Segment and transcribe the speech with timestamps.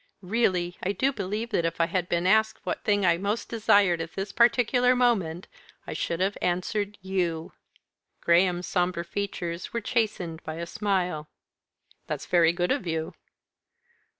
[0.23, 4.01] "Really, I do believe that if I had been asked what thing I most desired
[4.01, 5.47] at this particular moment,
[5.85, 7.53] I should have answered you!"
[8.19, 11.29] Graham's sombre features were chastened by a smile.
[12.07, 13.13] "That's very good of you."